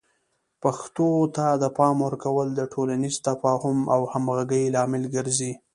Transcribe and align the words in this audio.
پښتو 0.63 1.07
ته 1.35 1.45
د 1.63 1.65
پام 1.77 1.95
ورکول 2.07 2.47
د 2.53 2.61
ټولنیز 2.73 3.15
تفاهم 3.27 3.77
او 3.95 4.01
همغږۍ 4.13 4.63
لامل 4.75 5.03
ګرځي. 5.15 5.51